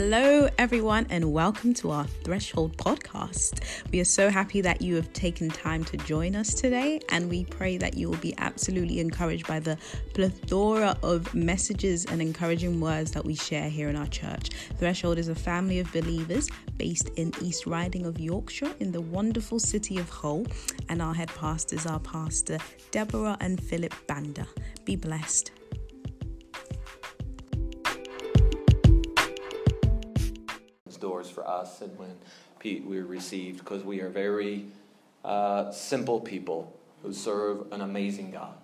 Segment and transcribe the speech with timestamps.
[0.00, 3.82] Hello, everyone, and welcome to our Threshold podcast.
[3.90, 7.46] We are so happy that you have taken time to join us today, and we
[7.46, 9.76] pray that you will be absolutely encouraged by the
[10.14, 14.50] plethora of messages and encouraging words that we share here in our church.
[14.78, 19.58] Threshold is a family of believers based in East Riding of Yorkshire in the wonderful
[19.58, 20.46] city of Hull,
[20.88, 22.58] and our head pastors are Pastor
[22.92, 24.46] Deborah and Philip Banda.
[24.84, 25.57] Be blessed.
[31.00, 32.16] Doors for us and when
[32.58, 34.66] Pete, we received because we are very
[35.24, 38.54] uh, simple people who serve an amazing God.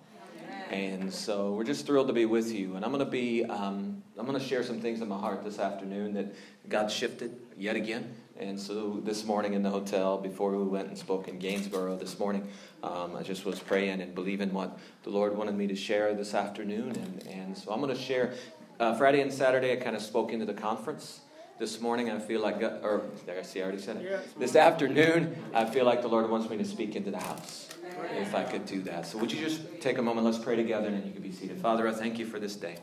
[0.69, 2.75] And so we're just thrilled to be with you.
[2.75, 5.43] And I'm going to be, um, I'm going to share some things in my heart
[5.43, 6.33] this afternoon that
[6.67, 8.15] God shifted yet again.
[8.37, 12.19] And so this morning in the hotel, before we went and spoke in Gainsborough this
[12.19, 12.47] morning,
[12.83, 16.33] um, I just was praying and believing what the Lord wanted me to share this
[16.33, 16.95] afternoon.
[16.95, 18.33] And, and so I'm going to share.
[18.77, 21.21] Uh, Friday and Saturday, I kind of spoke into the conference
[21.57, 24.39] this morning I feel like, uh, or there I see, I already said it.
[24.39, 27.69] This afternoon, I feel like the Lord wants me to speak into the house.
[28.17, 29.05] If I could do that.
[29.05, 30.25] So, would you just take a moment?
[30.25, 31.61] Let's pray together and then you can be seated.
[31.61, 32.77] Father, I thank you for this day.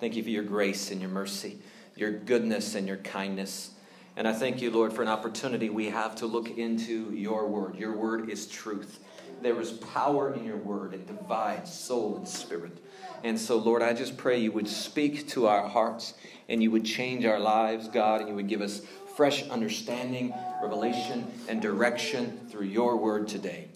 [0.00, 1.58] Thank you for your grace and your mercy,
[1.96, 3.70] your goodness and your kindness.
[4.16, 7.76] And I thank you, Lord, for an opportunity we have to look into your word.
[7.76, 8.98] Your word is truth.
[9.42, 12.78] There is power in your word, it divides soul and spirit.
[13.24, 16.14] And so, Lord, I just pray you would speak to our hearts
[16.48, 18.82] and you would change our lives, God, and you would give us
[19.16, 23.68] fresh understanding, revelation, and direction through your word today.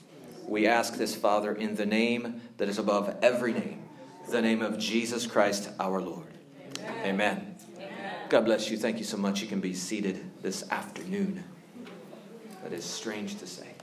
[0.47, 3.83] We ask this, Father, in the name that is above every name,
[4.31, 6.27] the name of Jesus Christ our Lord.
[7.05, 7.57] Amen.
[7.77, 8.19] Amen.
[8.29, 8.77] God bless you.
[8.77, 9.41] Thank you so much.
[9.41, 11.43] You can be seated this afternoon.
[12.63, 13.76] That is strange to say.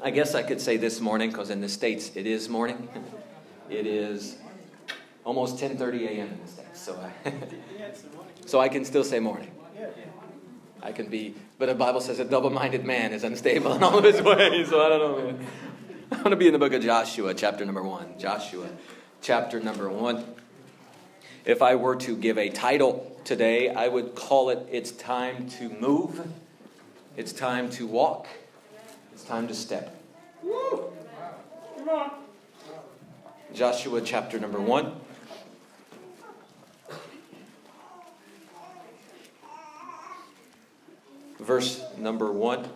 [0.00, 2.88] I guess I could say this morning because in the States it is morning.
[3.68, 4.36] It is
[5.24, 6.28] almost 10:30 a.m.
[6.28, 7.32] in the States, so I,
[8.46, 9.50] so I can still say morning.
[10.80, 14.04] I can be, but the Bible says a double-minded man is unstable in all of
[14.04, 14.68] his ways.
[14.68, 15.32] So I don't know.
[15.32, 15.46] Man.
[16.12, 18.18] I want to be in the book of Joshua, chapter number one.
[18.18, 18.68] Joshua,
[19.20, 20.24] chapter number one.
[21.44, 25.68] If I were to give a title today, I would call it "It's time to
[25.68, 26.24] move."
[27.16, 28.28] It's time to walk.
[29.18, 30.00] It's time to step.
[33.52, 34.92] Joshua chapter number 1.
[41.40, 42.68] Verse number 1.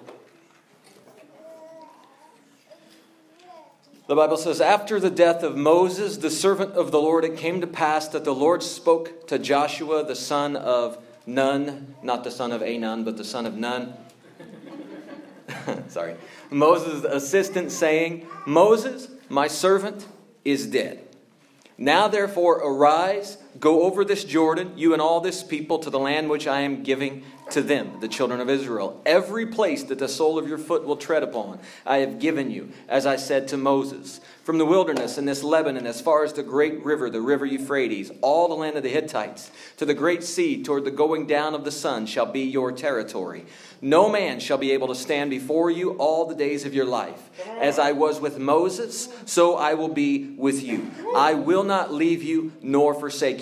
[4.09, 7.61] The Bible says, After the death of Moses, the servant of the Lord, it came
[7.61, 12.51] to pass that the Lord spoke to Joshua, the son of Nun, not the son
[12.51, 13.95] of Anon, but the son of Nun.
[15.93, 16.17] Sorry.
[16.51, 20.07] Moses' assistant, saying, Moses, my servant,
[20.45, 21.07] is dead.
[21.77, 26.31] Now, therefore, arise, go over this Jordan, you and all this people, to the land
[26.31, 29.01] which I am giving to them, the children of Israel.
[29.05, 32.71] Every place that the sole of your foot will tread upon, I have given you,
[32.89, 34.21] as I said to Moses.
[34.45, 38.11] From the wilderness and this Lebanon, as far as the great river, the river Euphrates,
[38.23, 41.65] all the land of the Hittites, to the great sea, toward the going down of
[41.65, 43.45] the sun, shall be your territory.
[43.81, 47.31] No man shall be able to stand before you all the days of your life.
[47.61, 50.91] As I was with Moses, so I will be with you.
[51.15, 53.42] I will not leave you nor forsake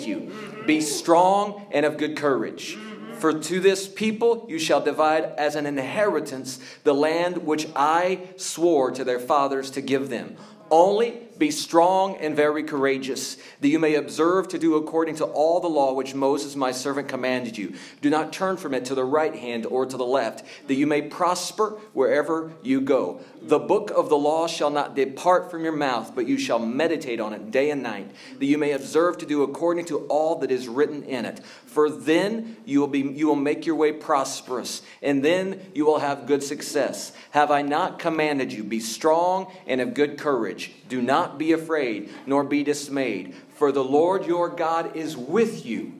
[0.65, 2.77] Be strong and of good courage.
[3.19, 8.91] For to this people you shall divide as an inheritance the land which I swore
[8.91, 10.37] to their fathers to give them.
[10.71, 15.59] Only be strong and very courageous, that you may observe to do according to all
[15.59, 17.73] the law which Moses my servant commanded you.
[17.99, 20.85] Do not turn from it to the right hand or to the left, that you
[20.85, 23.21] may prosper wherever you go.
[23.41, 27.19] The book of the law shall not depart from your mouth, but you shall meditate
[27.19, 30.51] on it day and night, that you may observe to do according to all that
[30.51, 31.43] is written in it.
[31.65, 35.99] For then you will, be, you will make your way prosperous, and then you will
[35.99, 37.13] have good success.
[37.31, 38.63] Have I not commanded you?
[38.63, 40.73] Be strong and of good courage.
[40.87, 45.93] Do not be afraid, nor be dismayed, for the Lord your God is with you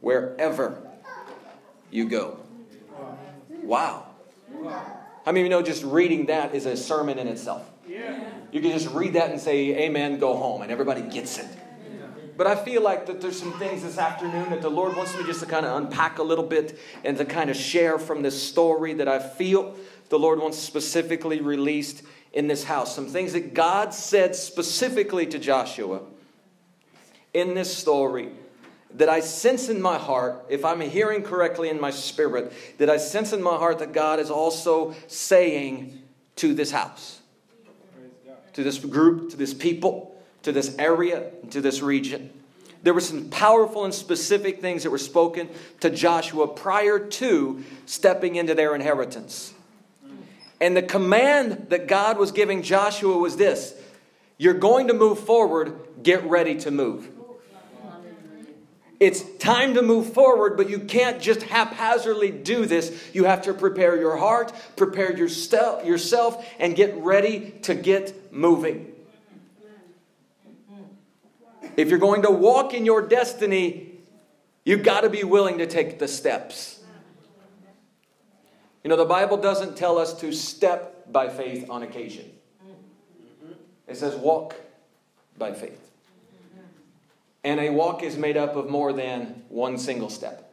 [0.00, 0.82] wherever
[1.90, 2.38] you go.
[3.62, 4.06] Wow.
[5.24, 7.68] How many of you know just reading that is a sermon in itself?
[8.50, 11.46] You can just read that and say, Amen, go home, and everybody gets it.
[12.38, 15.24] But I feel like that there's some things this afternoon that the Lord wants me
[15.24, 18.40] just to kind of unpack a little bit and to kind of share from this
[18.40, 19.74] story that I feel
[20.08, 22.94] the Lord wants specifically released in this house.
[22.94, 26.02] Some things that God said specifically to Joshua
[27.34, 28.30] in this story
[28.94, 32.98] that I sense in my heart, if I'm hearing correctly in my spirit, that I
[32.98, 36.04] sense in my heart that God is also saying
[36.36, 37.20] to this house,
[38.52, 40.14] to this group, to this people,
[40.48, 42.30] to this area, to this region.
[42.82, 45.48] there were some powerful and specific things that were spoken
[45.80, 49.52] to Joshua prior to stepping into their inheritance.
[50.60, 53.74] And the command that God was giving Joshua was this
[54.38, 57.10] You're going to move forward, get ready to move.
[59.00, 63.10] It's time to move forward, but you can't just haphazardly do this.
[63.12, 68.92] You have to prepare your heart, prepare yourself, and get ready to get moving.
[71.78, 73.92] If you're going to walk in your destiny,
[74.64, 76.80] you've got to be willing to take the steps.
[78.82, 82.32] You know, the Bible doesn't tell us to step by faith on occasion,
[83.86, 84.56] it says walk
[85.38, 85.92] by faith.
[87.44, 90.52] And a walk is made up of more than one single step.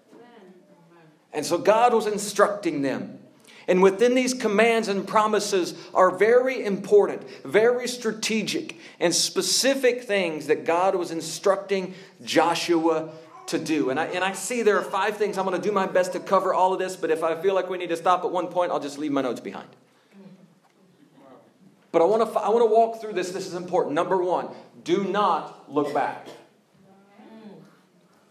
[1.34, 3.18] And so God was instructing them.
[3.68, 10.66] And within these commands and promises are very important, very strategic, and specific things that
[10.66, 13.10] God was instructing Joshua
[13.48, 13.90] to do.
[13.90, 15.38] And I, and I see there are five things.
[15.38, 17.56] I'm going to do my best to cover all of this, but if I feel
[17.56, 19.70] like we need to stop at one point, I'll just leave my notes behind.
[21.92, 23.32] But I want to, I want to walk through this.
[23.32, 23.96] This is important.
[23.96, 24.50] Number one,
[24.84, 26.28] do not look back.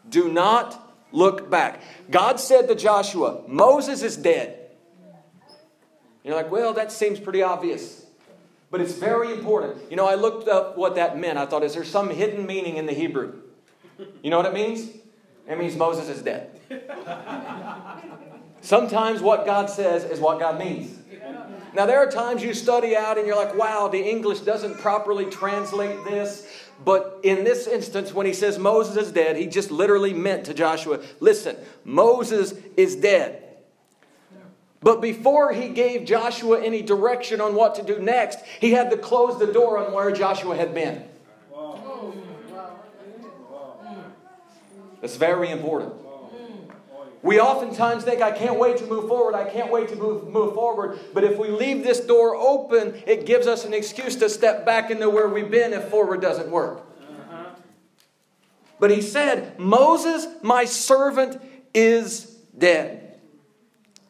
[0.08, 1.81] Do not look back.
[2.10, 4.63] God said to Joshua, Moses is dead.
[6.25, 8.06] You're like, well, that seems pretty obvious.
[8.71, 9.91] But it's very important.
[9.91, 11.38] You know, I looked up what that meant.
[11.38, 13.41] I thought, is there some hidden meaning in the Hebrew?
[14.23, 14.91] You know what it means?
[15.49, 16.50] It means Moses is dead.
[18.62, 20.99] Sometimes what God says is what God means.
[21.75, 25.27] Now, there are times you study out and you're like, wow, the English doesn't properly
[25.27, 26.49] translate this.
[26.85, 30.55] But in this instance, when he says Moses is dead, he just literally meant to
[30.55, 33.44] Joshua, listen, Moses is dead.
[34.84, 38.98] But before he gave Joshua any direction on what to do next, he had to
[38.98, 41.08] close the door on where Joshua had been.
[45.00, 45.94] That's very important.
[47.22, 50.52] We oftentimes think, I can't wait to move forward, I can't wait to move, move
[50.52, 50.98] forward.
[51.14, 54.90] But if we leave this door open, it gives us an excuse to step back
[54.90, 56.82] into where we've been if forward doesn't work.
[57.00, 57.44] Uh-huh.
[58.78, 61.40] But he said, Moses, my servant,
[61.72, 63.04] is dead.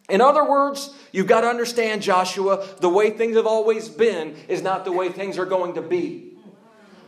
[0.09, 4.63] In other words, you've got to understand, Joshua, the way things have always been is
[4.63, 6.33] not the way things are going to be.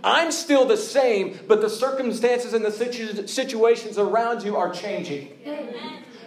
[0.02, 5.36] I'm still the same, but the circumstances and the situ- situations around you are changing.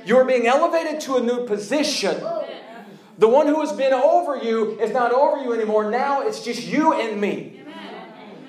[0.05, 2.21] You're being elevated to a new position.
[3.17, 5.89] The one who has been over you is not over you anymore.
[5.89, 7.58] Now it's just you and me.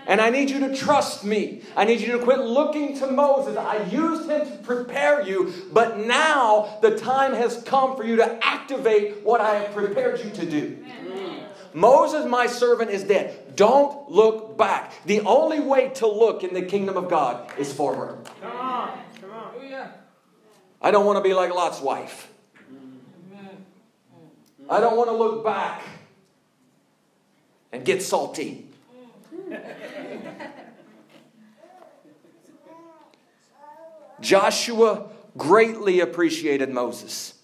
[0.06, 1.62] And I need you to trust me.
[1.76, 3.56] I need you to quit looking to Moses.
[3.56, 8.38] I used him to prepare you, but now the time has come for you to
[8.44, 10.84] activate what I have prepared you to do.
[11.72, 13.54] Moses, my servant, is dead.
[13.54, 14.92] Don't look back.
[15.06, 18.18] The only way to look in the kingdom of God is forward.
[18.40, 18.98] Come on.
[19.20, 19.90] Come on.
[20.82, 22.28] I don't want to be like Lot's wife.
[24.68, 25.82] I don't want to look back
[27.72, 28.69] and get salty.
[34.20, 37.34] Joshua greatly appreciated Moses.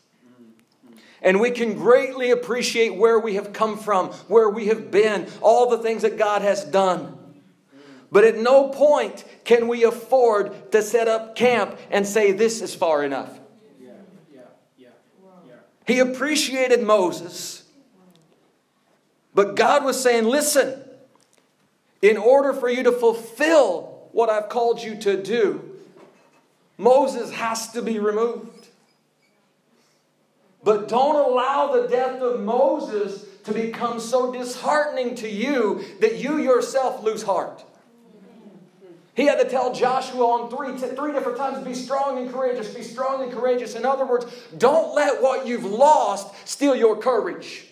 [1.23, 5.69] And we can greatly appreciate where we have come from, where we have been, all
[5.71, 7.19] the things that God has done.
[8.13, 12.75] But at no point can we afford to set up camp and say, This is
[12.75, 13.41] far enough.
[15.87, 17.65] He appreciated Moses.
[19.35, 20.83] But God was saying, Listen,
[22.03, 25.63] in order for you to fulfill what I've called you to do,
[26.79, 28.69] Moses has to be removed.
[30.63, 36.39] But don't allow the death of Moses to become so disheartening to you that you
[36.39, 37.65] yourself lose heart.
[39.15, 42.83] He had to tell Joshua on three, three different times be strong and courageous, be
[42.83, 43.75] strong and courageous.
[43.75, 44.27] In other words,
[44.59, 47.65] don't let what you've lost steal your courage.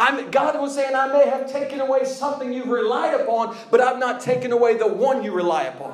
[0.00, 3.98] I'm, God was saying, I may have taken away something you've relied upon, but I've
[3.98, 5.92] not taken away the one you rely upon.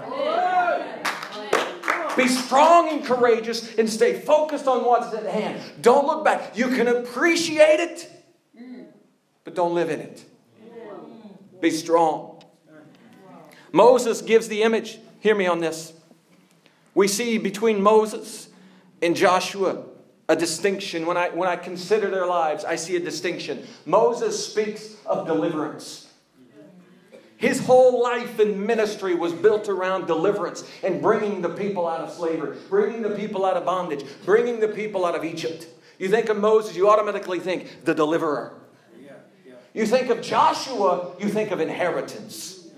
[2.17, 5.61] Be strong and courageous and stay focused on what's at hand.
[5.83, 6.57] Don't look back.
[6.57, 8.11] You can appreciate it,
[9.43, 10.25] but don't live in it.
[11.61, 12.45] Be strong.
[13.73, 15.01] Moses gives the image.
[15.19, 15.93] Hear me on this.
[16.95, 18.51] We see between Moses
[19.03, 19.85] and Joshua
[20.29, 21.07] a distinction.
[21.07, 23.67] When I, when I consider their lives, I see a distinction.
[23.85, 26.07] Moses speaks of deliverance.
[27.39, 32.11] His whole life and ministry was built around deliverance and bringing the people out of
[32.11, 35.67] slavery, bringing the people out of bondage, bringing the people out of Egypt.
[35.99, 38.55] You think of Moses, you automatically think the deliverer.
[39.75, 42.69] You think of Joshua, you think of inheritance.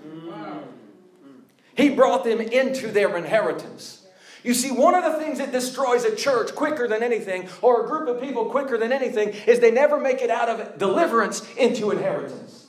[1.75, 3.98] He brought them into their inheritance.
[4.43, 7.87] You see, one of the things that destroys a church quicker than anything, or a
[7.87, 11.91] group of people quicker than anything, is they never make it out of deliverance into
[11.91, 12.67] inheritance.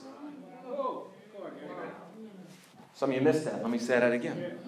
[2.94, 3.62] Some of you missed that.
[3.62, 4.58] Let me say that again.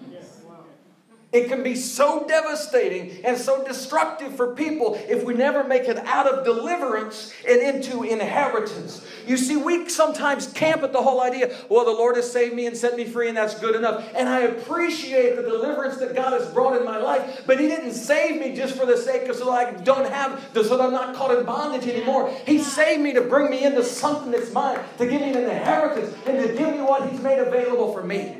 [1.33, 5.97] It can be so devastating and so destructive for people if we never make it
[5.97, 9.03] out of deliverance and into inheritance.
[9.25, 12.67] You see, we sometimes camp at the whole idea, well, the Lord has saved me
[12.67, 14.07] and set me free, and that's good enough.
[14.15, 17.93] And I appreciate the deliverance that God has brought in my life, but He didn't
[17.93, 20.91] save me just for the sake of so that I don't have, so that I'm
[20.91, 22.31] not caught in bondage anymore.
[22.45, 26.15] He saved me to bring me into something that's mine, to give me an inheritance,
[26.27, 28.37] and to give me what He's made available for me.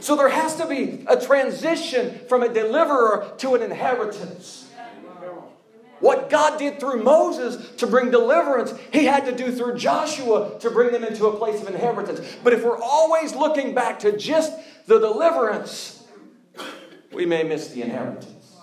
[0.00, 1.79] So there has to be a transition
[2.28, 4.70] from a deliverer to an inheritance.
[6.00, 10.70] What God did through Moses to bring deliverance, He had to do through Joshua to
[10.70, 12.20] bring them into a place of inheritance.
[12.42, 14.52] But if we're always looking back to just
[14.86, 16.02] the deliverance,
[17.12, 18.56] we may miss the inheritance.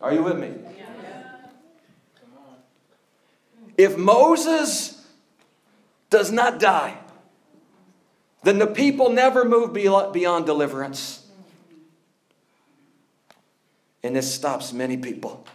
[0.00, 0.52] Are you with me?
[3.78, 5.06] If Moses
[6.10, 6.98] does not die,
[8.42, 11.19] then the people never move beyond deliverance.
[14.02, 15.46] And this stops many people.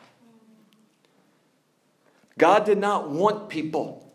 [2.38, 4.14] God did not want people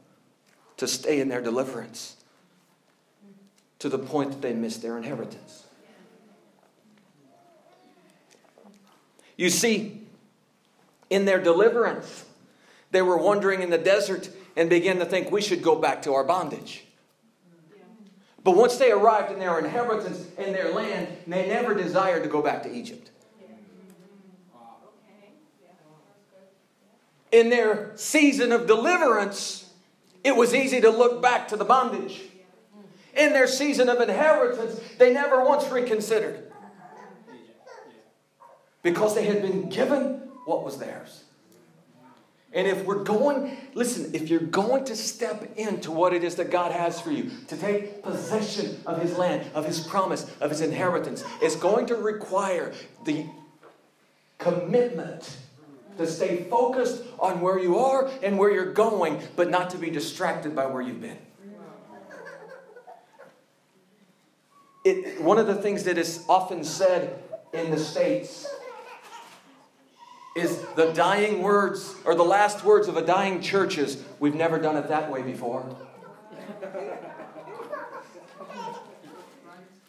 [0.77, 2.17] to stay in their deliverance
[3.79, 5.65] to the point that they missed their inheritance.
[9.37, 10.03] You see,
[11.09, 12.27] in their deliverance,
[12.91, 16.13] they were wandering in the desert and began to think we should go back to
[16.13, 16.85] our bondage.
[18.45, 22.43] But once they arrived in their inheritance in their land, they never desired to go
[22.43, 23.11] back to Egypt.
[27.33, 29.71] In their season of deliverance,
[30.25, 32.23] it was easy to look back to the bondage.
[33.17, 36.51] In their season of inheritance, they never once reconsidered
[38.83, 41.25] because they had been given what was theirs.
[42.53, 46.51] And if we're going, listen, if you're going to step into what it is that
[46.51, 50.61] God has for you, to take possession of His land, of His promise, of His
[50.61, 52.73] inheritance, it's going to require
[53.05, 53.25] the
[54.39, 55.37] commitment
[56.01, 59.91] to stay focused on where you are and where you're going, but not to be
[59.91, 61.19] distracted by where you've been.
[64.83, 68.47] It, one of the things that is often said in the States
[70.35, 74.59] is the dying words or the last words of a dying church is we've never
[74.59, 75.77] done it that way before.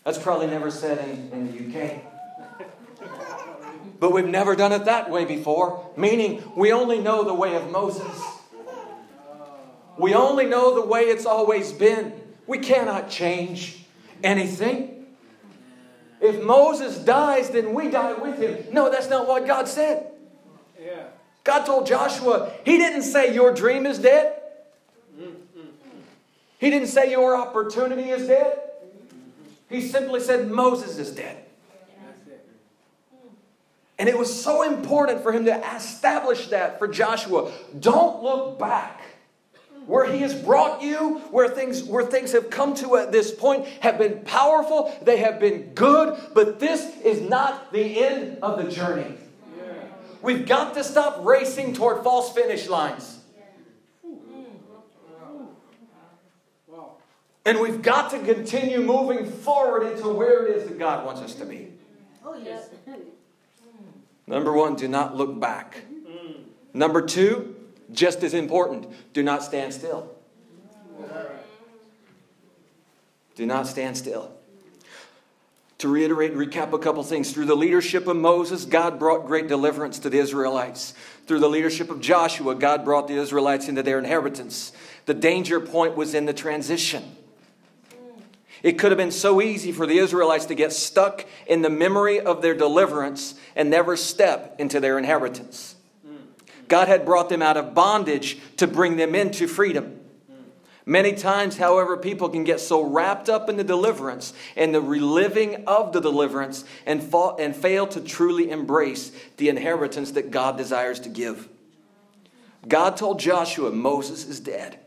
[0.03, 2.01] That's probably never said in, in the UK.
[4.01, 7.69] But we've never done it that way before, meaning we only know the way of
[7.69, 8.19] Moses.
[9.95, 12.11] We only know the way it's always been.
[12.47, 13.85] We cannot change
[14.23, 15.05] anything.
[16.19, 18.73] If Moses dies, then we die with him.
[18.73, 20.07] No, that's not what God said.
[21.43, 24.35] God told Joshua, He didn't say your dream is dead.
[26.57, 28.61] He didn't say your opportunity is dead.
[29.69, 31.45] He simply said Moses is dead.
[34.01, 37.51] And it was so important for him to establish that for Joshua.
[37.79, 38.99] Don't look back.
[39.85, 43.67] Where he has brought you, where things, where things have come to at this point,
[43.81, 48.71] have been powerful, they have been good, but this is not the end of the
[48.71, 49.17] journey.
[50.23, 53.19] We've got to stop racing toward false finish lines.
[57.45, 61.35] And we've got to continue moving forward into where it is that God wants us
[61.35, 61.71] to be.
[62.25, 62.69] Oh, yes.
[64.31, 65.83] Number one, do not look back.
[66.73, 67.53] Number two,
[67.91, 70.09] just as important, do not stand still.
[73.35, 74.31] Do not stand still.
[75.79, 79.49] To reiterate and recap a couple things, through the leadership of Moses, God brought great
[79.49, 80.93] deliverance to the Israelites.
[81.27, 84.71] Through the leadership of Joshua, God brought the Israelites into their inheritance.
[85.07, 87.17] The danger point was in the transition.
[88.63, 92.19] It could have been so easy for the Israelites to get stuck in the memory
[92.19, 95.75] of their deliverance and never step into their inheritance.
[96.67, 99.99] God had brought them out of bondage to bring them into freedom.
[100.85, 105.63] Many times, however, people can get so wrapped up in the deliverance and the reliving
[105.67, 110.99] of the deliverance and, fall, and fail to truly embrace the inheritance that God desires
[111.01, 111.47] to give.
[112.67, 114.80] God told Joshua Moses is dead.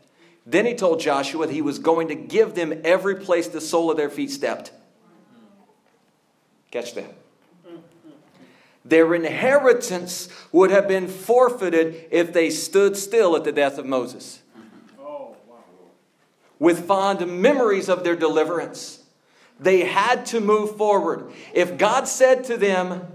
[0.45, 3.89] Then he told Joshua that he was going to give them every place the sole
[3.89, 4.71] of their feet stepped.
[6.71, 7.13] Catch that.
[8.83, 14.41] Their inheritance would have been forfeited if they stood still at the death of Moses
[16.59, 19.01] with fond memories of their deliverance,
[19.57, 21.31] They had to move forward.
[21.53, 23.07] If God said to them,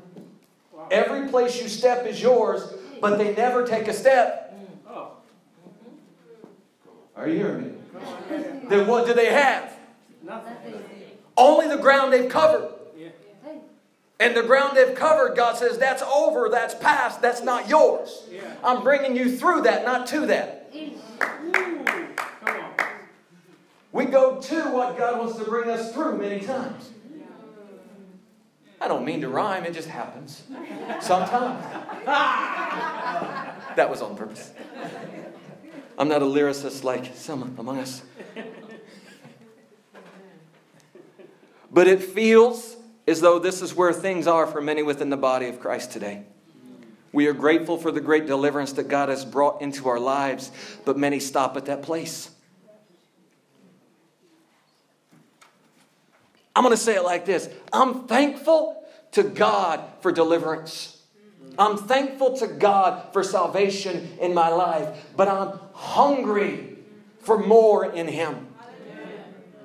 [0.90, 2.62] Every place you step is yours,
[3.00, 4.49] but they never take a step,
[7.20, 7.72] are you hearing me?
[8.68, 9.76] Then what do they have?
[11.36, 12.72] Only the ground they've covered.
[14.18, 18.28] And the ground they've covered, God says, that's over, that's past, that's not yours.
[18.64, 20.72] I'm bringing you through that, not to that.
[23.92, 26.90] We go to what God wants to bring us through many times.
[28.80, 30.42] I don't mean to rhyme, it just happens.
[31.00, 31.64] Sometimes.
[33.76, 34.52] That was on purpose.
[35.98, 38.02] I'm not a lyricist like some among us.
[41.72, 45.46] But it feels as though this is where things are for many within the body
[45.46, 46.24] of Christ today.
[47.12, 50.50] We are grateful for the great deliverance that God has brought into our lives,
[50.84, 52.30] but many stop at that place.
[56.54, 60.99] I'm going to say it like this I'm thankful to God for deliverance.
[61.60, 66.78] I'm thankful to God for salvation in my life, but I'm hungry
[67.20, 68.48] for more in Him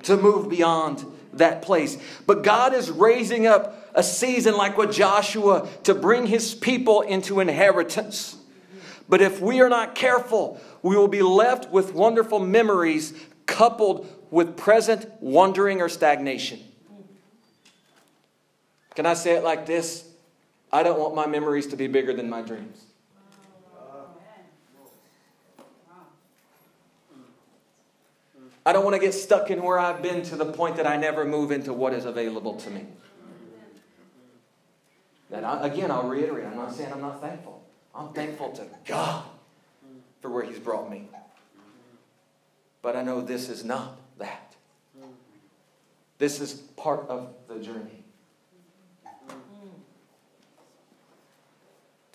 [0.02, 1.96] to move beyond that place.
[2.26, 7.40] But God is raising up a season like with Joshua to bring His people into
[7.40, 8.36] inheritance.
[9.08, 13.14] But if we are not careful, we will be left with wonderful memories
[13.46, 16.60] coupled with present wandering or stagnation.
[18.94, 20.05] Can I say it like this?
[20.72, 22.84] I don't want my memories to be bigger than my dreams.
[28.66, 30.96] I don't want to get stuck in where I've been to the point that I
[30.96, 32.84] never move into what is available to me.
[35.30, 37.62] And I, again, I'll reiterate I'm not saying I'm not thankful.
[37.94, 39.24] I'm thankful to God
[40.20, 41.08] for where He's brought me.
[42.82, 44.54] But I know this is not that.
[46.18, 47.95] This is part of the journey.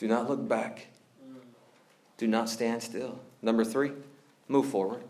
[0.02, 0.88] Do not look back.
[2.18, 3.20] Do not stand still.
[3.44, 3.92] Number three,
[4.48, 5.04] move forward.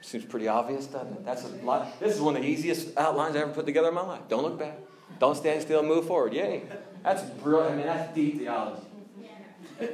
[0.00, 1.24] Seems pretty obvious, doesn't it?
[1.24, 1.98] That's a lot.
[1.98, 4.20] This is one of the easiest outlines I ever put together in my life.
[4.28, 4.78] Don't look back.
[5.18, 5.82] Don't stand still.
[5.82, 6.32] Move forward.
[6.34, 6.62] Yay.
[7.02, 7.72] That's brilliant.
[7.72, 8.82] I mean, that's deep theology.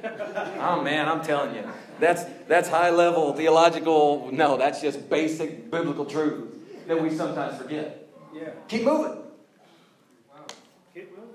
[0.61, 1.62] Oh man, I'm telling you,
[2.00, 4.29] that's that's high level theological.
[4.33, 6.52] No, that's just basic biblical truth
[6.87, 8.09] that we sometimes forget.
[8.35, 8.50] Yeah.
[8.68, 9.22] Keep moving.
[10.29, 10.44] Wow.
[10.92, 11.35] Keep moving.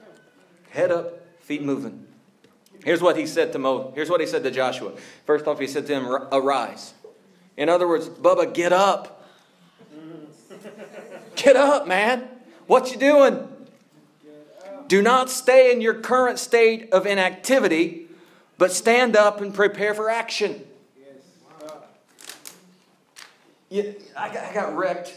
[0.70, 2.08] Head up, feet moving.
[2.84, 3.92] Here's what he said to Mo.
[3.94, 4.94] Here's what he said to Joshua.
[5.26, 6.94] First off, he said to him, "Arise."
[7.58, 9.28] In other words, Bubba, get up.
[11.36, 12.28] Get up, man.
[12.68, 13.48] What you doing?
[14.88, 18.08] Do not stay in your current state of inactivity,
[18.58, 20.64] but stand up and prepare for action.
[23.70, 23.84] Yeah,
[24.18, 25.14] I got, I got wrecked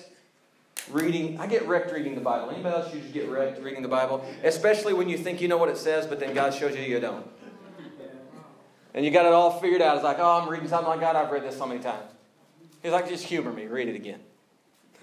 [0.91, 1.39] reading.
[1.39, 2.51] I get wrecked reading the Bible.
[2.51, 4.25] Anybody else you just get wrecked reading the Bible?
[4.43, 7.01] Especially when you think you know what it says, but then God shows you you
[7.01, 7.27] don't.
[8.95, 9.97] And you got it all figured out.
[9.97, 11.17] It's like, oh, I'm reading something like God.
[11.17, 12.09] I've read this so many times.
[12.83, 13.67] He's like, just humor me.
[13.67, 14.21] Read it again.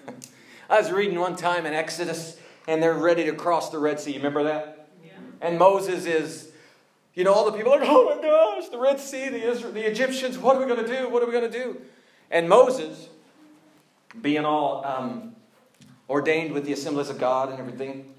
[0.70, 4.12] I was reading one time in Exodus, and they're ready to cross the Red Sea.
[4.12, 4.88] You remember that?
[5.04, 5.12] Yeah.
[5.42, 6.52] And Moses is,
[7.14, 9.72] you know, all the people are like, oh my gosh, the Red Sea, the, Israel,
[9.72, 11.10] the Egyptians, what are we going to do?
[11.10, 11.82] What are we going to do?
[12.30, 13.08] And Moses,
[14.22, 15.34] being all um,
[16.12, 18.14] ordained with the assemblies of God and everything.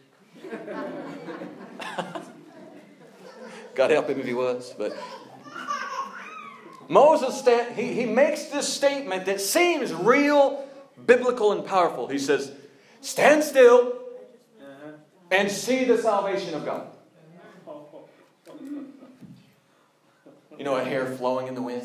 [3.75, 4.97] God help him if he was, but
[6.89, 10.67] Moses stand, he, he makes this statement that seems real,
[11.06, 12.08] biblical, and powerful.
[12.08, 12.51] He says,
[13.01, 13.93] Stand still
[15.29, 16.88] and see the salvation of God.
[20.58, 21.84] You know, a hair flowing in the wind.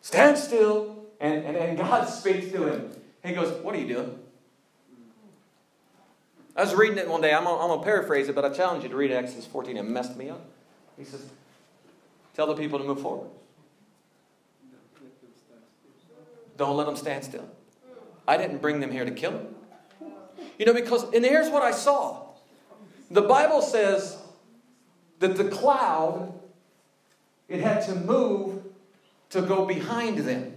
[0.00, 1.04] Stand still.
[1.20, 2.90] And, and, and God speaks to him.
[3.24, 4.18] He goes, What are you doing?
[6.56, 7.34] I was reading it one day.
[7.34, 9.76] I'm going to paraphrase it, but I challenge you to read Exodus 14.
[9.76, 10.46] It messed me up.
[10.96, 11.24] He says,
[12.34, 13.30] Tell the people to move forward.
[16.56, 17.48] Don't let them stand still.
[18.28, 19.54] I didn't bring them here to kill them.
[20.58, 22.26] You know, because, and here's what I saw.
[23.10, 24.18] The Bible says
[25.18, 26.32] that the cloud,
[27.48, 28.62] it had to move
[29.30, 30.53] to go behind them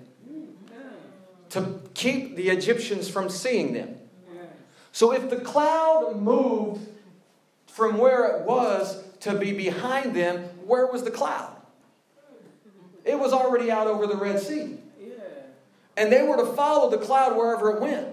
[1.50, 3.96] to keep the Egyptians from seeing them.
[4.92, 6.88] So if the cloud moved
[7.68, 11.56] from where it was to be behind them, where was the cloud?
[13.06, 14.78] It was already out over the Red Sea.
[15.96, 18.08] And they were to follow the cloud wherever it went.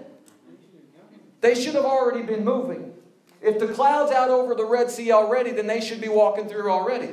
[1.41, 2.93] They should have already been moving.
[3.41, 6.71] If the cloud's out over the Red Sea already, then they should be walking through
[6.71, 7.09] already.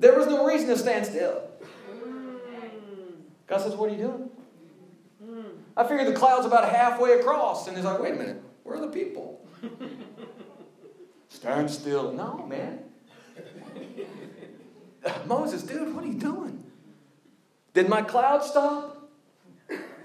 [0.00, 1.42] There was no reason to stand still.
[1.88, 2.38] Mm.
[3.46, 4.30] God says, What are you doing?
[5.76, 7.66] I figured the cloud's about halfway across.
[7.66, 9.46] And he's like, wait a minute, where are the people?
[11.28, 12.12] Stand still.
[12.12, 12.80] No, man.
[15.26, 16.62] Moses, dude, what are you doing?
[17.74, 19.10] Did my cloud stop?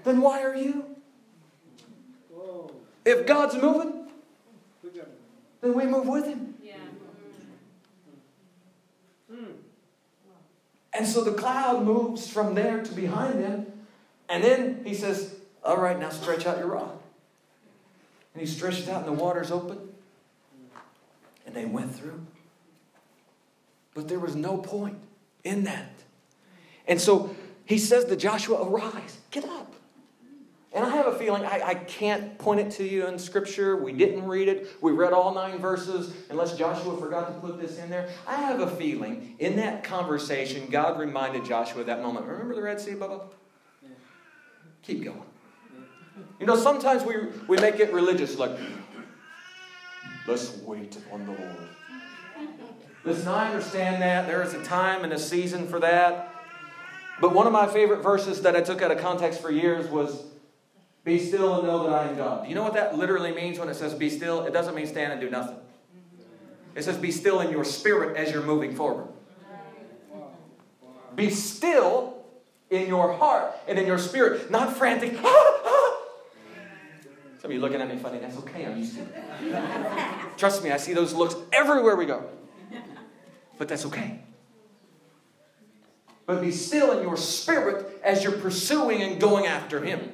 [0.04, 0.84] Then why are you?
[3.04, 4.08] If God's moving,
[5.60, 6.54] then we move with Him.
[6.62, 6.74] Yeah.
[10.92, 13.66] And so the cloud moves from there to behind them.
[14.28, 15.37] And then he says,
[15.68, 16.98] All right, now stretch out your rod.
[18.32, 19.92] And he stretched out, and the waters opened.
[21.44, 22.26] And they went through.
[23.92, 24.96] But there was no point
[25.44, 25.92] in that.
[26.86, 29.74] And so he says to Joshua, Arise, get up.
[30.72, 33.76] And I have a feeling, I, I can't point it to you in Scripture.
[33.76, 34.68] We didn't read it.
[34.80, 38.08] We read all nine verses, unless Joshua forgot to put this in there.
[38.26, 42.24] I have a feeling in that conversation, God reminded Joshua that moment.
[42.24, 43.20] Remember the Red Sea, Bubba?
[44.82, 45.27] Keep going.
[46.40, 47.14] You know, sometimes we,
[47.46, 48.56] we make it religious, like,
[50.26, 51.68] let's wait upon the Lord.
[53.04, 54.26] Listen, I understand that.
[54.26, 56.34] There is a time and a season for that.
[57.20, 60.24] But one of my favorite verses that I took out of context for years was
[61.04, 62.42] be still and know that I am God.
[62.44, 64.44] Do you know what that literally means when it says be still?
[64.44, 65.56] It doesn't mean stand and do nothing.
[66.74, 69.08] It says be still in your spirit as you're moving forward.
[71.16, 72.18] Be still
[72.70, 75.14] in your heart and in your spirit, not frantic.
[75.16, 75.87] Ah, ah,
[77.40, 78.18] Some of you looking at me funny.
[78.18, 78.66] That's okay.
[78.66, 80.36] I'm used to it.
[80.36, 82.24] Trust me, I see those looks everywhere we go.
[83.58, 84.20] But that's okay.
[86.26, 90.12] But be still in your spirit as you're pursuing and going after Him.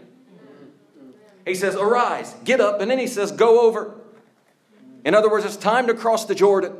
[1.47, 3.95] He says, Arise, get up, and then he says, Go over.
[5.05, 6.77] In other words, it's time to cross the Jordan.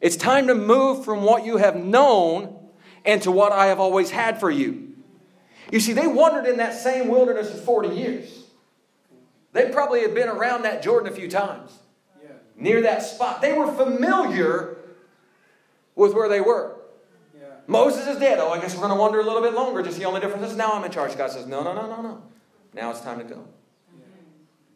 [0.00, 2.56] It's time to move from what you have known
[3.04, 4.87] and to what I have always had for you.
[5.70, 8.44] You see, they wandered in that same wilderness for 40 years.
[9.52, 11.72] They probably had been around that Jordan a few times,
[12.22, 12.30] yeah.
[12.56, 13.40] near that spot.
[13.40, 14.76] They were familiar
[15.94, 16.78] with where they were.
[17.68, 18.38] Moses is dead.
[18.38, 19.82] Oh, I guess we're going to wander a little bit longer.
[19.82, 21.16] Just the only difference is now I'm in charge.
[21.18, 22.22] God says, no, no, no, no, no.
[22.72, 23.44] Now it's time to go.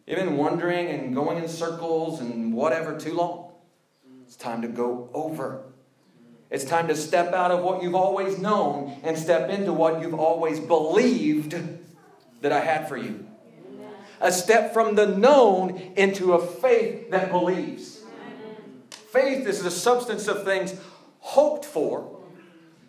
[0.06, 3.52] You've been wandering and going in circles and whatever too long.
[4.26, 5.62] It's time to go over.
[6.52, 10.14] It's time to step out of what you've always known and step into what you've
[10.14, 11.58] always believed
[12.42, 13.26] that I had for you.
[14.20, 18.02] A step from the known into a faith that believes.
[18.90, 20.74] Faith is the substance of things
[21.20, 22.20] hoped for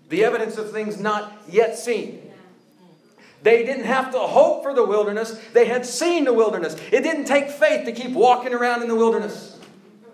[0.09, 2.31] the evidence of things not yet seen.
[3.43, 6.75] They didn't have to hope for the wilderness, they had seen the wilderness.
[6.91, 9.57] It didn't take faith to keep walking around in the wilderness.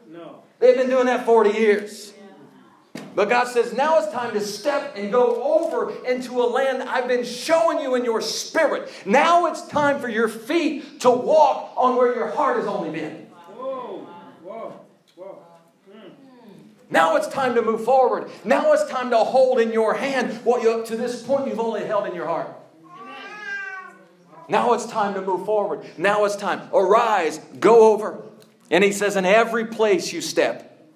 [0.08, 0.44] No.
[0.60, 2.14] They've been doing that 40 years.
[3.16, 7.08] But God says, now it's time to step and go over into a land I've
[7.08, 8.90] been showing you in your spirit.
[9.06, 13.28] Now it's time for your feet to walk on where your heart has only been.
[16.92, 18.32] Now it's time to move forward.
[18.44, 21.60] Now it's time to hold in your hand what you up to this point you've
[21.60, 22.50] only held in your heart.
[24.48, 25.86] Now it's time to move forward.
[25.98, 26.68] Now it's time.
[26.74, 28.24] Arise, go over.
[28.72, 30.90] And he says, in every place you step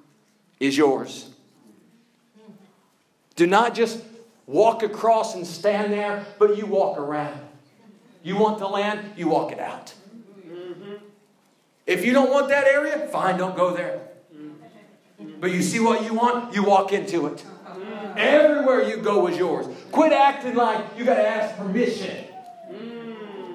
[0.59, 1.29] is yours.
[3.35, 4.03] Do not just
[4.45, 7.39] walk across and stand there, but you walk around.
[8.23, 9.93] You want the land, you walk it out.
[11.85, 14.01] If you don't want that area, fine, don't go there.
[15.39, 17.43] But you see what you want, you walk into it.
[18.15, 19.67] Everywhere you go is yours.
[19.91, 22.25] Quit acting like you got to ask permission.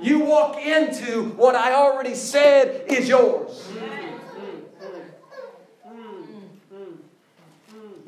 [0.03, 3.69] You walk into what I already said is yours.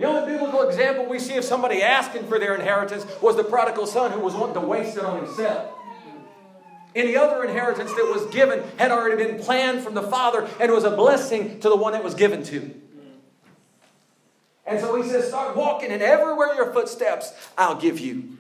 [0.01, 3.87] The only biblical example we see of somebody asking for their inheritance was the prodigal
[3.87, 5.73] son who was wanting to waste it on himself.
[6.95, 10.85] Any other inheritance that was given had already been planned from the Father and was
[10.85, 12.75] a blessing to the one that was given to.
[14.65, 18.39] And so he says, start walking, and everywhere your footsteps, I'll give you.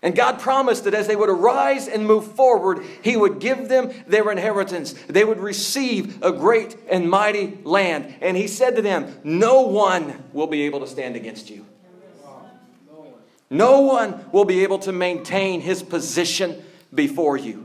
[0.00, 3.92] And God promised that as they would arise and move forward, He would give them
[4.06, 4.92] their inheritance.
[5.08, 8.14] They would receive a great and mighty land.
[8.20, 11.66] And He said to them, No one will be able to stand against you.
[13.50, 16.62] No one will be able to maintain His position
[16.94, 17.64] before you.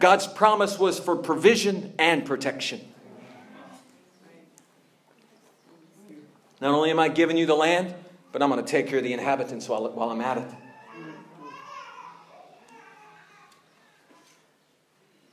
[0.00, 2.80] God's promise was for provision and protection.
[6.60, 7.94] Not only am I giving you the land,
[8.32, 10.48] but I'm going to take care of the inhabitants while, while I'm at it.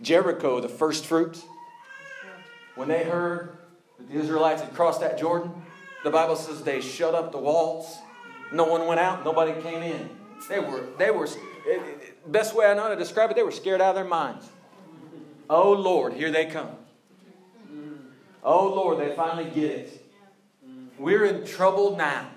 [0.04, 1.44] Jericho, the first fruits,
[2.76, 3.58] when they heard
[3.98, 5.52] that the Israelites had crossed that Jordan,
[6.04, 7.98] the Bible says they shut up the walls.
[8.52, 10.10] No one went out, nobody came in.
[10.50, 11.28] They were, they were,
[12.28, 14.48] best way I know to describe it, they were scared out of their minds.
[15.50, 16.70] Oh Lord, here they come.
[18.44, 20.06] Oh Lord, they finally get it.
[20.98, 22.28] We're in trouble now.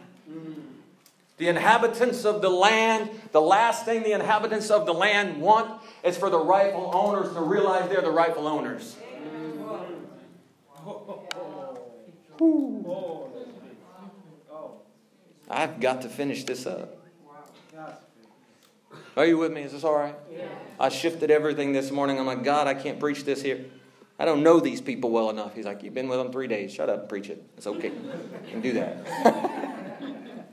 [1.39, 6.17] The inhabitants of the land, the last thing the inhabitants of the land want is
[6.17, 8.97] for the rightful owners to realize they're the rightful owners.
[15.49, 16.97] I've got to finish this up.
[19.17, 19.63] Are you with me?
[19.63, 20.15] Is this all right?
[20.79, 22.19] I shifted everything this morning.
[22.19, 23.65] I'm like, God, I can't preach this here.
[24.19, 25.55] I don't know these people well enough.
[25.55, 26.73] He's like, You've been with them three days.
[26.73, 27.43] Shut up and preach it.
[27.57, 27.89] It's okay.
[27.89, 29.63] You can do that.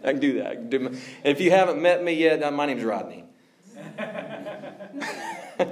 [0.03, 0.99] I can do that.
[1.23, 3.23] If you haven't met me yet, uh, my name's Rodney.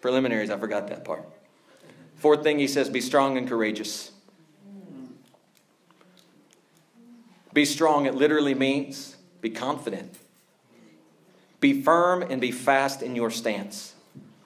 [0.00, 1.26] Preliminaries, I forgot that part.
[2.16, 4.10] Fourth thing he says be strong and courageous.
[7.54, 10.14] Be strong, it literally means be confident.
[11.60, 13.94] Be firm and be fast in your stance.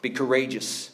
[0.02, 0.90] Be courageous.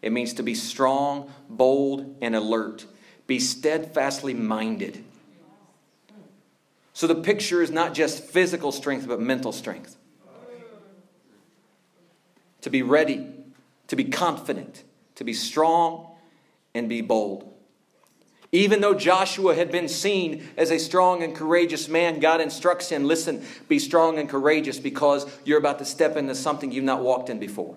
[0.00, 2.86] It means to be strong, bold, and alert.
[3.26, 5.04] Be steadfastly minded.
[6.92, 9.96] So the picture is not just physical strength, but mental strength.
[12.62, 13.26] To be ready,
[13.88, 14.84] to be confident,
[15.16, 16.08] to be strong,
[16.74, 17.48] and be bold.
[18.54, 23.04] Even though Joshua had been seen as a strong and courageous man, God instructs him
[23.04, 27.30] listen, be strong and courageous because you're about to step into something you've not walked
[27.30, 27.76] in before.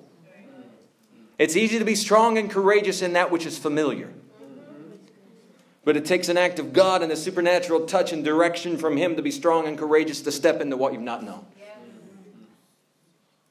[1.39, 4.11] It's easy to be strong and courageous in that which is familiar.
[5.85, 9.15] But it takes an act of God and a supernatural touch and direction from Him
[9.15, 11.45] to be strong and courageous to step into what you've not known.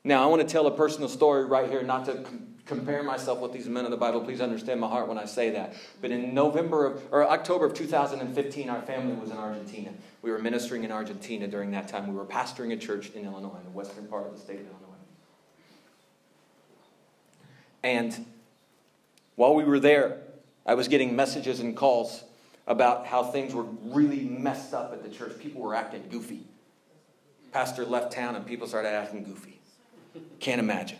[0.02, 2.26] Now, I want to tell a personal story right here, not to
[2.66, 4.20] compare myself with these men of the Bible.
[4.20, 5.74] Please understand my heart when I say that.
[6.00, 9.90] But in November of, or October of 2015, our family was in Argentina.
[10.22, 12.08] We were ministering in Argentina during that time.
[12.08, 14.66] We were pastoring a church in Illinois, in the western part of the state of
[14.66, 14.80] Illinois.
[17.82, 18.26] And
[19.36, 20.20] while we were there,
[20.66, 22.24] I was getting messages and calls
[22.66, 25.38] about how things were really messed up at the church.
[25.38, 26.40] People were acting goofy.
[27.52, 29.60] Pastor left town and people started acting goofy.
[30.40, 30.98] Can't imagine.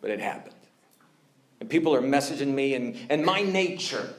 [0.00, 0.54] But it happened.
[1.60, 4.12] And people are messaging me, and, and my nature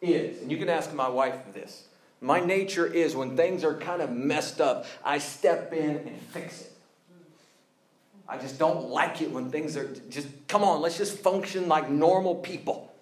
[0.00, 1.84] is, and you can ask my wife this.
[2.20, 6.62] My nature is when things are kind of messed up, I step in and fix
[6.62, 6.69] it.
[8.30, 11.90] I just don't like it when things are just, come on, let's just function like
[11.90, 12.94] normal people.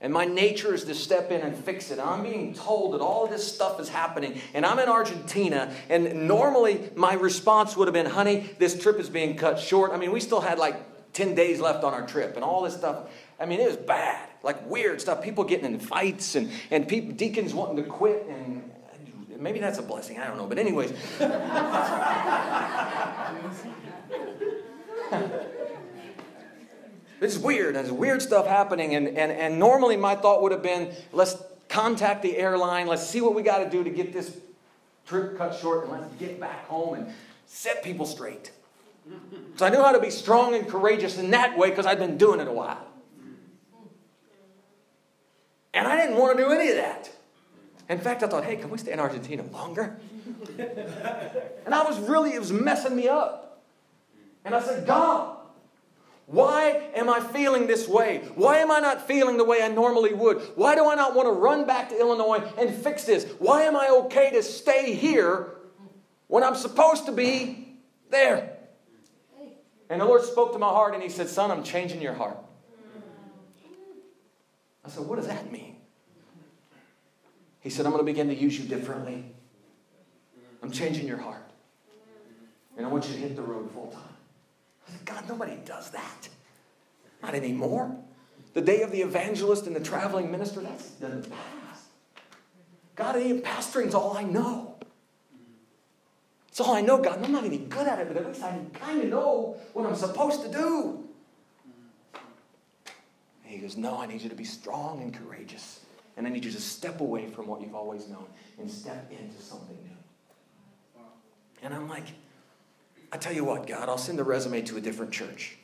[0.00, 1.98] And my nature is to step in and fix it.
[1.98, 6.90] I'm being told that all this stuff is happening, and I'm in Argentina, and normally
[6.94, 9.92] my response would have been, honey, this trip is being cut short.
[9.92, 12.74] I mean, we still had like 10 days left on our trip, and all this
[12.74, 13.10] stuff.
[13.38, 15.22] I mean, it was bad, like weird stuff.
[15.22, 18.70] People getting in fights, and, and deacons wanting to quit, and
[19.38, 20.18] maybe that's a blessing.
[20.18, 20.46] I don't know.
[20.46, 20.92] But, anyways.
[27.20, 27.76] it's weird.
[27.76, 28.94] There's weird stuff happening.
[28.94, 31.36] And, and, and normally my thought would have been let's
[31.68, 34.36] contact the airline, let's see what we got to do to get this
[35.06, 37.12] trip cut short, and let's get back home and
[37.46, 38.50] set people straight.
[39.56, 42.18] So I knew how to be strong and courageous in that way because I'd been
[42.18, 42.84] doing it a while.
[45.72, 47.10] And I didn't want to do any of that.
[47.88, 49.96] In fact, I thought, hey, can we stay in Argentina longer?
[50.58, 53.45] and I was really, it was messing me up.
[54.46, 55.36] And I said, God,
[56.26, 58.22] why am I feeling this way?
[58.36, 60.40] Why am I not feeling the way I normally would?
[60.54, 63.24] Why do I not want to run back to Illinois and fix this?
[63.40, 65.56] Why am I okay to stay here
[66.28, 67.76] when I'm supposed to be
[68.08, 68.56] there?
[69.90, 72.38] And the Lord spoke to my heart and He said, Son, I'm changing your heart.
[74.84, 75.76] I said, What does that mean?
[77.60, 79.24] He said, I'm going to begin to use you differently.
[80.62, 81.50] I'm changing your heart.
[82.76, 84.15] And I want you to hit the road full time.
[85.04, 86.28] God, nobody does that.
[87.22, 87.96] Not anymore.
[88.54, 91.84] The day of the evangelist and the traveling minister, that's the past.
[92.94, 94.76] God, even pastoring's all I know.
[96.48, 97.22] It's all I know, God.
[97.22, 99.94] I'm not any good at it, but at least I kind of know what I'm
[99.94, 101.04] supposed to do.
[103.44, 105.80] And he goes, No, I need you to be strong and courageous.
[106.16, 108.24] And I need you to step away from what you've always known
[108.58, 111.02] and step into something new.
[111.62, 112.06] And I'm like,
[113.12, 115.56] I tell you what, God, I'll send the resume to a different church.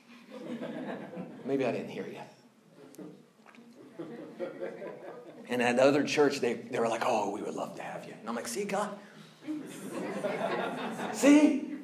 [1.45, 2.19] Maybe I didn't hear you.
[5.49, 8.07] And at the other church, they, they were like, oh, we would love to have
[8.07, 8.15] you.
[8.19, 8.97] And I'm like, see, God?
[11.13, 11.75] see?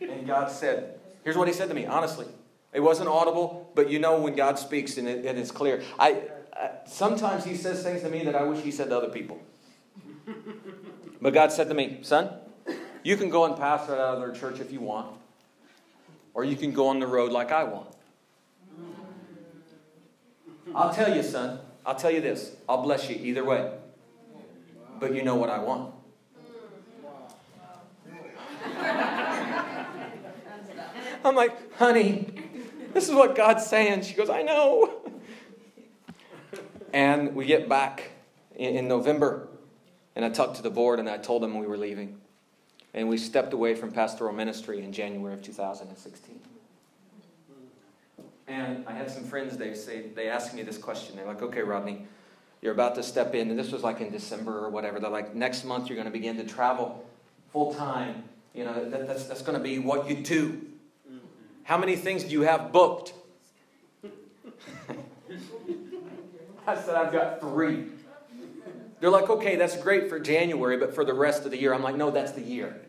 [0.00, 2.26] And God said, here's what He said to me, honestly.
[2.72, 5.82] It wasn't audible, but you know when God speaks and, it, and it's clear.
[5.98, 9.10] I, I, sometimes He says things to me that I wish He said to other
[9.10, 9.40] people.
[11.20, 12.30] But God said to me, son,
[13.02, 15.08] You can go and pastor out of their church if you want,
[16.34, 17.88] or you can go on the road like I want.
[20.74, 22.52] I'll tell you, son, I'll tell you this.
[22.68, 23.72] I'll bless you either way.
[25.00, 25.94] But you know what I want.
[31.24, 32.28] I'm like, honey,
[32.92, 34.02] this is what God's saying.
[34.02, 35.00] She goes, I know.
[36.92, 38.10] And we get back
[38.54, 39.48] in November,
[40.14, 42.21] and I talked to the board and I told them we were leaving.
[42.94, 46.40] And we stepped away from pastoral ministry in January of 2016.
[48.48, 51.16] And I had some friends, they say they asked me this question.
[51.16, 52.06] They're like, okay, Rodney,
[52.60, 55.00] you're about to step in, and this was like in December or whatever.
[55.00, 57.04] They're like, next month you're going to begin to travel
[57.52, 58.24] full time.
[58.54, 60.60] You know, that, that's, that's going to be what you do.
[61.64, 63.14] How many things do you have booked?
[66.66, 67.86] I said, I've got three.
[69.02, 71.82] They're like, okay, that's great for January, but for the rest of the year, I'm
[71.82, 72.80] like, no, that's the year.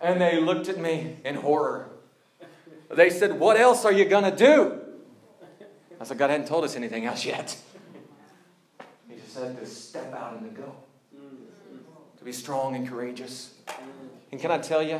[0.00, 1.90] and they looked at me in horror.
[2.90, 4.80] They said, What else are you going to do?
[6.00, 7.58] I said, God hadn't told us anything else yet.
[9.06, 10.74] He just said to step out and to go,
[12.16, 13.52] to be strong and courageous.
[14.32, 14.98] And can I tell you,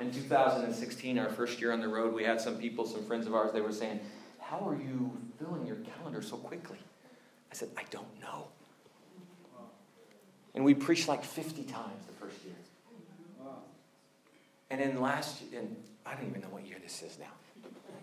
[0.00, 3.34] in 2016, our first year on the road, we had some people, some friends of
[3.36, 4.00] ours, they were saying,
[4.50, 6.78] How are you filling your calendar so quickly?
[7.52, 8.48] I said, I don't know.
[10.54, 12.54] And we preached like 50 times the first year.
[14.70, 17.26] And then last year, and I don't even know what year this is now.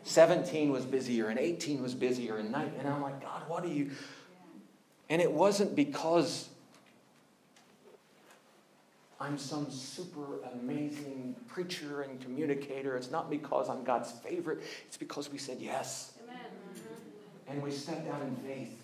[0.03, 3.67] 17 was busier, and 18 was busier, and 9, and I'm like, God, what are
[3.67, 3.89] you?
[5.09, 6.49] And it wasn't because
[9.19, 12.95] I'm some super amazing preacher and communicator.
[12.97, 14.61] It's not because I'm God's favorite.
[14.85, 16.14] It's because we said yes.
[17.47, 18.77] And we stepped out in faith.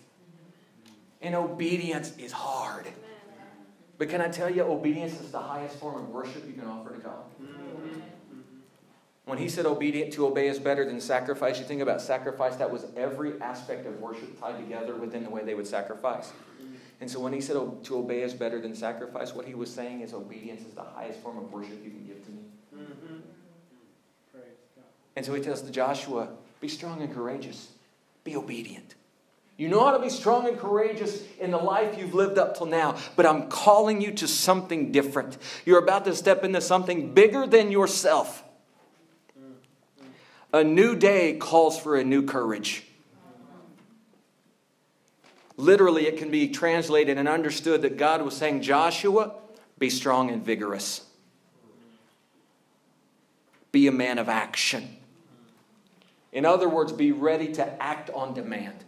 [1.20, 2.86] And obedience is hard.
[3.98, 6.94] But can I tell you, obedience is the highest form of worship you can offer
[6.94, 7.24] to God.
[9.24, 12.70] When he said obedient to obey is better than sacrifice, you think about sacrifice, that
[12.70, 16.32] was every aspect of worship tied together within the way they would sacrifice.
[17.00, 20.00] And so when he said to obey is better than sacrifice, what he was saying
[20.00, 22.42] is obedience is the highest form of worship you can give to me.
[22.74, 23.16] Mm-hmm.
[25.14, 26.28] And so he tells to Joshua,
[26.60, 27.72] be strong and courageous,
[28.24, 28.94] be obedient.
[29.56, 32.66] You know how to be strong and courageous in the life you've lived up till
[32.66, 35.38] now, but I'm calling you to something different.
[35.64, 38.42] You're about to step into something bigger than yourself.
[40.52, 42.84] A new day calls for a new courage.
[45.56, 49.34] Literally, it can be translated and understood that God was saying, Joshua,
[49.78, 51.06] be strong and vigorous.
[53.70, 54.96] Be a man of action.
[56.32, 58.84] In other words, be ready to act on demand.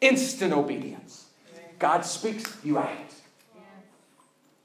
[0.00, 1.26] Instant obedience.
[1.78, 3.14] God speaks, you act.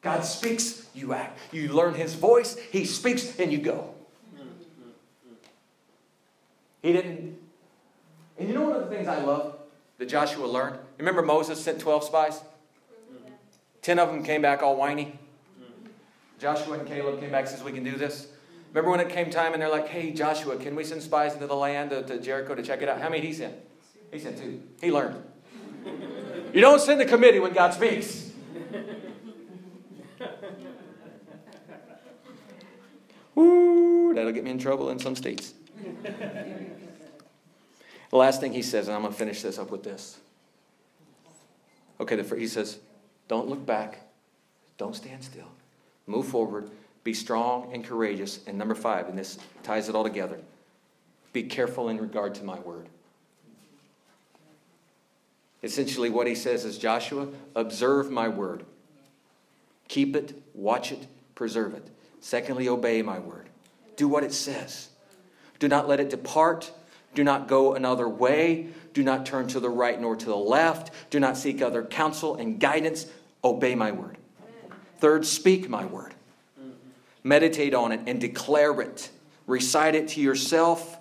[0.02, 1.38] God speaks, you act.
[1.52, 3.94] You learn His voice, He speaks, and you go.
[6.82, 7.38] He didn't.
[8.38, 9.58] And you know one of the things I love
[9.98, 10.80] that Joshua learned?
[10.98, 12.42] Remember Moses sent 12 spies?
[13.82, 15.18] Ten of them came back all whiny.
[16.40, 18.28] Joshua and Caleb came back and says, We can do this.
[18.70, 21.48] Remember when it came time and they're like, Hey, Joshua, can we send spies into
[21.48, 23.02] the land to, to Jericho to check it out?
[23.02, 23.56] How many he sent?
[24.12, 24.62] He sent two.
[24.82, 25.24] He learned.
[26.54, 28.30] you don't send a committee when God speaks.
[33.38, 35.54] Ooh, that'll get me in trouble in some states.
[38.12, 40.20] the last thing he says, and I'm going to finish this up with this.
[42.02, 42.80] Okay, the, he says,
[43.28, 44.00] don't look back,
[44.78, 45.48] don't stand still,
[46.08, 46.70] move forward,
[47.10, 48.40] be strong and courageous.
[48.46, 50.40] And number five, and this ties it all together
[51.34, 52.88] be careful in regard to my word.
[55.64, 58.64] Essentially, what he says is Joshua, observe my word.
[59.88, 61.88] Keep it, watch it, preserve it.
[62.20, 63.48] Secondly, obey my word.
[63.96, 64.90] Do what it says.
[65.58, 66.72] Do not let it depart.
[67.16, 68.70] Do not go another way.
[68.94, 70.92] Do not turn to the right nor to the left.
[71.10, 73.08] Do not seek other counsel and guidance.
[73.44, 74.18] Obey my word.
[75.00, 76.14] Third, speak my word.
[77.24, 79.10] Meditate on it and declare it.
[79.46, 80.98] Recite it to yourself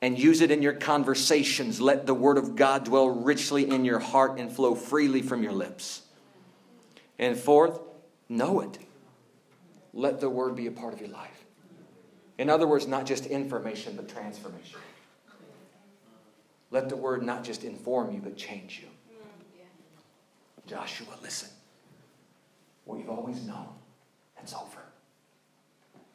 [0.00, 1.80] and use it in your conversations.
[1.80, 5.52] Let the word of God dwell richly in your heart and flow freely from your
[5.52, 6.02] lips.
[7.18, 7.78] And fourth,
[8.28, 8.78] know it.
[9.92, 11.44] Let the word be a part of your life.
[12.36, 14.80] In other words, not just information, but transformation.
[16.70, 18.88] Let the word not just inform you, but change you.
[20.66, 21.48] Joshua, listen.
[22.84, 23.68] What you've always known,
[24.42, 24.80] it's over.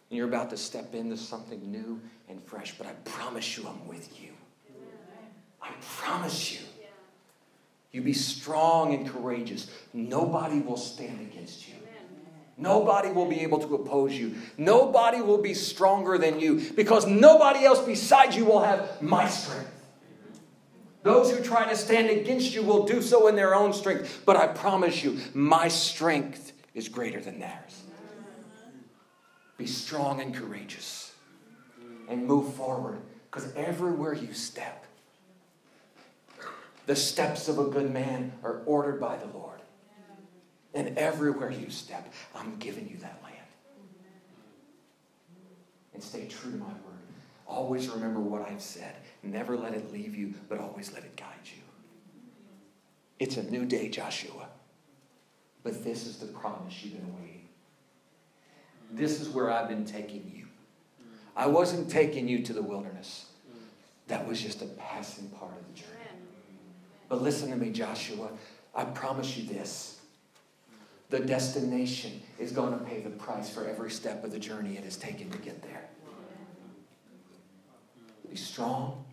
[0.09, 3.87] And you're about to step into something new and fresh, but I promise you I'm
[3.87, 4.29] with you.
[5.61, 6.59] I promise you.
[7.91, 9.69] You be strong and courageous.
[9.93, 11.75] Nobody will stand against you.
[12.57, 14.35] Nobody will be able to oppose you.
[14.57, 19.71] Nobody will be stronger than you because nobody else besides you will have my strength.
[21.03, 24.35] Those who try to stand against you will do so in their own strength, but
[24.35, 27.78] I promise you, my strength is greater than theirs.
[29.59, 31.11] Be strong and courageous
[32.07, 34.85] and move forward because everywhere you step,
[36.85, 39.59] the steps of a good man are ordered by the Lord.
[40.73, 43.35] And everywhere you step, I'm giving you that land.
[45.93, 47.03] And stay true to my word.
[47.45, 48.95] Always remember what I've said.
[49.23, 51.61] Never let it leave you, but always let it guide you.
[53.19, 54.47] It's a new day, Joshua.
[55.63, 57.38] But this is the promise you've been waiting.
[58.99, 60.45] This is where I've been taking you.
[61.33, 63.27] I wasn't taking you to the wilderness.
[64.07, 65.93] That was just a passing part of the journey.
[67.07, 68.29] But listen to me, Joshua.
[68.75, 70.01] I promise you this.
[71.09, 74.83] The destination is going to pay the price for every step of the journey it
[74.83, 75.87] has taken to get there.
[78.29, 79.05] Be strong,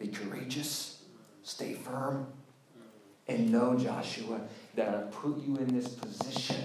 [0.00, 1.02] be courageous,
[1.42, 2.26] stay firm,
[3.28, 4.40] and know, Joshua,
[4.74, 6.64] that I put you in this position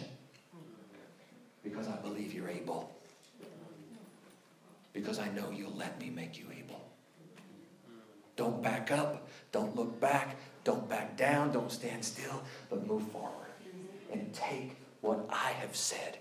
[1.64, 2.91] because I believe you're able.
[4.91, 6.82] Because I know you'll let me make you able.
[8.36, 9.28] Don't back up.
[9.51, 10.36] Don't look back.
[10.64, 11.51] Don't back down.
[11.51, 13.47] Don't stand still, but move forward
[14.11, 16.18] and take what I have said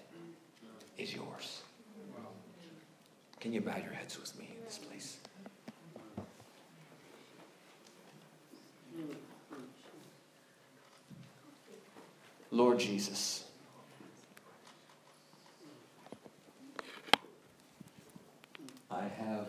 [0.98, 1.62] is yours.
[3.40, 5.16] Can you bow your heads with me in this place?
[12.50, 13.41] Lord Jesus.
[18.94, 19.46] I have